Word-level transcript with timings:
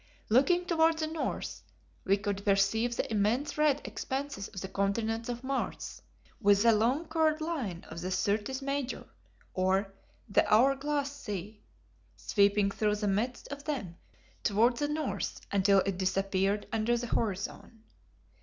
Looking 0.29 0.65
toward 0.65 0.97
the 0.97 1.05
north, 1.05 1.61
we 2.05 2.17
could 2.17 2.43
perceive 2.43 2.95
the 2.95 3.11
immense 3.11 3.55
red 3.55 3.81
expanses 3.85 4.47
of 4.47 4.59
the 4.61 4.67
continents 4.67 5.29
of 5.29 5.43
Mars, 5.43 6.01
with 6.39 6.63
the 6.63 6.71
long 6.73 7.05
curved 7.07 7.39
line 7.39 7.85
of 7.87 8.01
the 8.01 8.09
Syrtis 8.09 8.63
Major, 8.63 9.05
or 9.53 9.93
"The 10.27 10.51
Hour 10.51 10.73
Glass 10.73 11.15
Sea," 11.15 11.61
sweeping 12.15 12.71
through 12.71 12.95
the 12.95 13.07
midst 13.07 13.47
of 13.49 13.65
them 13.65 13.95
toward 14.43 14.77
the 14.77 14.87
north 14.89 15.39
until 15.51 15.81
it 15.85 15.99
disappeared 15.99 16.65
under 16.73 16.97
the 16.97 17.05
horizon. 17.05 17.83